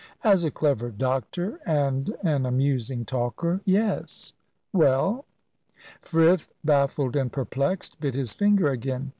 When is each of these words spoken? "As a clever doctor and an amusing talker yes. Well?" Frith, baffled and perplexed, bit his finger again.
"As 0.23 0.43
a 0.43 0.49
clever 0.49 0.89
doctor 0.89 1.59
and 1.63 2.17
an 2.23 2.43
amusing 2.47 3.05
talker 3.05 3.61
yes. 3.65 4.33
Well?" 4.73 5.25
Frith, 6.01 6.51
baffled 6.63 7.15
and 7.15 7.31
perplexed, 7.31 7.99
bit 8.01 8.15
his 8.15 8.33
finger 8.33 8.69
again. 8.69 9.09